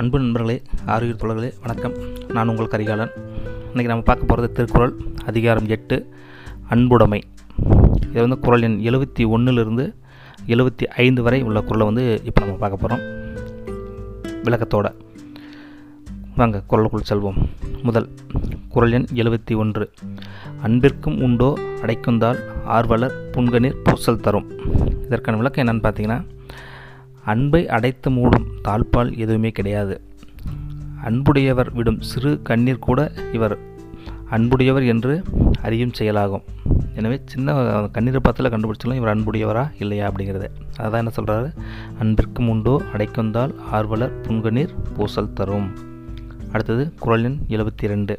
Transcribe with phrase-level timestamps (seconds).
[0.00, 1.94] அன்பு நண்பர்களே ஆரோக்கிய தோழர்களே வணக்கம்.
[2.32, 3.10] நான் உங்கள் கரிகாலன்.
[3.74, 4.92] இன்றைக்கி நம்ம பார்க்க போகிறது திருக்குறள்
[5.26, 5.96] அதிகாரம் எட்டு
[6.70, 7.22] அன்புடைமை.
[8.10, 9.94] இது வந்து குறள் எண் எழுபத்தி ஒன்றுலேருந்து
[10.46, 13.04] எழுபத்தி ஐந்து வரை உள்ள குரலை வந்து இப்போ நம்ம பார்க்க போகிறோம்
[14.44, 14.94] விளக்கத்தோட.
[16.36, 17.40] வாங்க குரலுக்குள் செல்வோம்.
[17.82, 18.08] முதல்
[18.68, 19.90] குறள் எண் எழுபத்தி ஒன்று.
[20.62, 24.50] அன்பிற்கும் உண்டோ அடைக்குந்தால் ஆர்வலர் புன்கநீர் பூசல் தரும்.
[25.04, 26.24] இதற்கான விளக்கம் என்னென்னு பார்த்தீங்கன்னா
[27.32, 29.94] அன்பை அடைத்து மூடும் தாழ்பால் எதுவுமே கிடையாது.
[31.08, 33.00] அன்புடையவர் விடும் சிறு கண்ணீர் கூட
[33.36, 33.54] இவர்
[34.36, 35.12] அன்புடையவர் என்று
[35.66, 36.44] அறியும் செயலாகும்.
[36.98, 37.54] எனவே சின்ன
[37.94, 40.48] கண்ணீர் பத்தில் கண்டுபிடிச்சாலும் இவர் அன்புடையவரா இல்லையா அப்படிங்கிறது.
[40.84, 41.48] அதான் என்ன சொல்கிறாரு
[42.02, 45.68] அன்பிற்கும் உண்டோ அடைக்குந்தால் ஆர்வலர் புன்கநீர் பூசல் தரும்.
[46.52, 48.16] அடுத்தது குரல் எண் எழுபத்தி ரெண்டு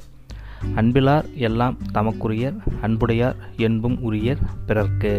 [0.80, 5.14] அன்பிலார் எல்லாம் தமக்குரியர் அன்புடையார் என்பும் உரியர் பிறர்க்கு.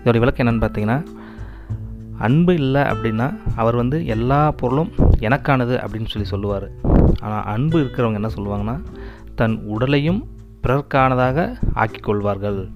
[0.00, 0.98] இதோடைய விளக்கம் என்னென்னு பார்த்தீங்கன்னா
[2.18, 6.68] அன்பு இல்லை அப்படின்னா அவர் வந்து எல்லா பொருளும் எனக்கானது அப்படின்னு சொல்லி சொல்லுவார்.
[7.20, 8.76] ஆனால் அன்பு இருக்கிறவங்க என்ன சொல்லுவாங்கன்னா
[9.34, 10.26] தன் உடலையும்
[10.62, 12.68] பிறர்க்கானதாக ஆக்கிக்கொள்வார்கள்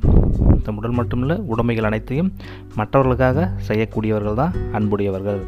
[0.62, 2.32] தன் உடல் மட்டுமில்ல உடைமைகள் அனைத்தையும்
[2.74, 5.40] மற்றவர்களுக்காக செய்யக்கூடியவர்கள் தான் அன்புடையவர்கள்.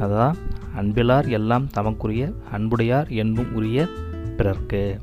[0.00, 0.36] அதுதான்
[0.80, 3.88] அன்பிலார் எல்லாம் தமக்குரிய அன்புடையார் என்பும் உரிய
[4.36, 5.00] பிறர்க்கு.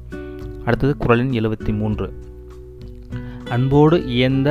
[0.66, 2.14] அடுத்தது குரலின் எழுபத்தி மூன்று.
[3.50, 4.50] அன்போடு இயந்த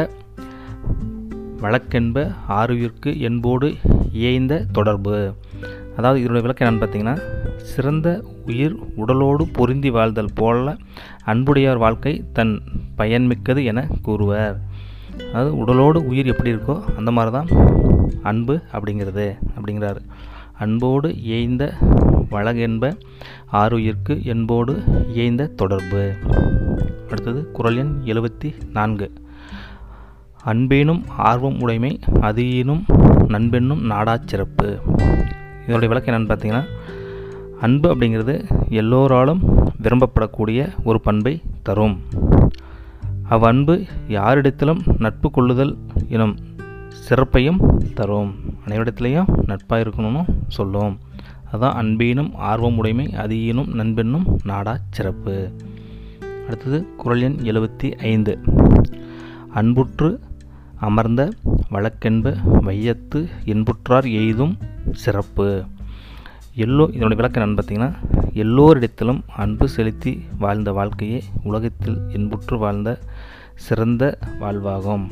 [1.63, 3.69] வழக்கென்ப ஆறுயிர்க்கு என்போடு
[4.13, 5.35] இயைந்த தொடர்பு.
[5.97, 7.17] அதாவது இதனுடைய விளக்கம் என்னென்னு பார்த்தீங்கன்னா
[7.71, 8.09] சிறந்த
[8.47, 10.77] உயிர் உடலோடு பொருந்தி வாழ்தல் போல
[11.25, 12.55] அன்புடையார் வாழ்க்கை தன்
[12.99, 14.57] பயன்மிக்கது என கூறுவர்.
[15.29, 17.51] அதாவது உடலோடு உயிர் எப்படி இருக்கோ அந்த மாதிரி தான்
[18.23, 20.01] அன்பு அப்படிங்கிறது அப்படிங்கிறாரு.
[20.59, 21.65] அன்போடு இயைந்த
[22.31, 22.95] வழகென்ப
[23.53, 24.75] ஆறுயிர்க்கு என்போடு
[25.15, 26.13] இயைந்த தொடர்பு.
[27.11, 29.09] அடுத்தது குரல் எண் எழுபத்தி நான்கு.
[30.45, 32.83] அன்பேனும் ஆர்வம் உடைமை அதியினும்
[33.29, 34.79] நண்பென்னும் நாடாச் சிறப்பு.
[35.65, 36.65] இதனுடைய விளக்கம் என்னென்னு பார்த்தீங்கன்னா
[37.61, 39.41] அன்பு அப்படிங்கிறது எல்லோராலும்
[39.83, 42.01] விரும்பப்படக்கூடிய ஒரு பண்பை தரும்.
[43.31, 45.79] அவ்வன்பு யாரிடத்திலும் நட்பு கொள்ளுதல்
[46.09, 46.37] எனும்
[46.89, 48.35] சிறப்பையும் தரும்.
[48.67, 50.99] அனைவரிடத்துலையும் நட்பாக இருக்கணும்னு சொல்லும்.
[51.49, 55.51] அதுதான் அன்பீனும் ஆர்வம் உடைமை அதியினும் நண்பென்னும் நாடாச் சிறப்பு.
[56.47, 58.39] அடுத்தது குரல் எண் எழுபத்தி ஐந்து.
[59.55, 60.21] அன்புற்று
[60.87, 61.23] அமர்ந்த
[61.71, 64.55] வழக்கென்ப வையத்து இன்புற்றார் எய்தும்
[64.93, 65.65] சிறப்பு.
[66.57, 67.91] எல்லோ இதனுடைய விளக்கம் என்னென்னு பார்த்தீங்கன்னா
[68.35, 72.99] எல்லோரிடத்திலும் அன்பு செலுத்தி வாழ்ந்த வாழ்க்கையே உலகத்தில் இன்புற்று வாழ்ந்த
[73.55, 75.07] சிறந்த வாழ்வாகும்.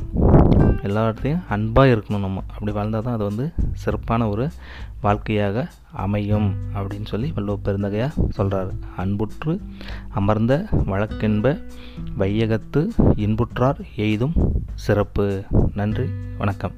[0.83, 2.43] எல்லா இடத்தையும் அன்பாக இருக்கணும் நம்ம.
[2.53, 4.49] அப்படி வாழ்ந்தால் தான் அது வந்து சிறப்பான ஒரு
[5.01, 9.61] வாழ்க்கையாக அமையும் அப்படின்னு சொல்லி வள்ளுவ பெருந்தகையாக சொல்கிறாரு அன்புற்று
[10.09, 11.61] அமர்ந்த வழக்கென்ப
[12.17, 12.81] வையகத்து
[13.15, 14.33] இன்புற்றார் எய்தும்
[14.75, 15.43] சிறப்பு.
[15.75, 16.71] நன்றி வணக்கம்.